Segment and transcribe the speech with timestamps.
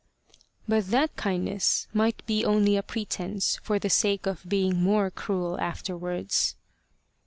[0.67, 5.59] "But that kindness might be only a pretence for the sake of being more cruel
[5.59, 6.55] afterwards."